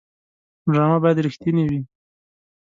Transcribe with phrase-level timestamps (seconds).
[0.71, 1.79] ډرامه باید رښتینې وي